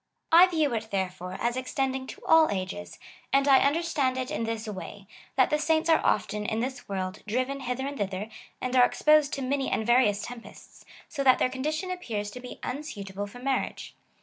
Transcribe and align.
I 0.31 0.47
view 0.47 0.73
it, 0.73 0.89
therefore, 0.89 1.37
as 1.39 1.55
extending 1.55 2.07
to 2.07 2.25
all 2.25 2.49
ages, 2.49 2.97
and 3.31 3.47
I 3.47 3.59
understand 3.59 4.17
it 4.17 4.31
in 4.31 4.45
this 4.45 4.67
way, 4.67 5.05
that 5.35 5.51
the 5.51 5.59
saints 5.59 5.91
are 5.91 6.03
often, 6.03 6.43
in 6.43 6.59
tliis 6.59 6.89
world, 6.89 7.19
driven 7.27 7.59
hither 7.59 7.85
and 7.85 7.99
thither, 7.99 8.27
and 8.59 8.75
are 8.75 8.83
exposed 8.83 9.31
to 9.33 9.43
many 9.43 9.69
and 9.69 9.85
various 9.85 10.23
tempests,^ 10.25 10.85
so 11.07 11.23
that 11.23 11.37
their 11.37 11.49
condition 11.49 11.91
appears 11.91 12.31
to 12.31 12.39
be 12.39 12.59
imsuitable 12.63 13.27
for 13.27 13.37
marriage. 13.37 13.93